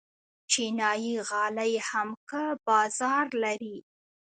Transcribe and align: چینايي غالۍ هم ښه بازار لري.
چینايي 0.51 1.15
غالۍ 1.29 1.73
هم 1.89 2.09
ښه 2.27 2.43
بازار 2.67 3.25
لري. 3.43 3.77